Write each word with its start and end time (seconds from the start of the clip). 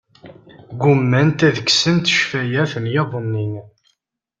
Ggumant 0.71 1.39
ad 1.47 1.57
kksent 1.65 2.11
ccfayat 2.15 2.71
n 2.83 2.85
yiḍ-nni. 2.93 3.49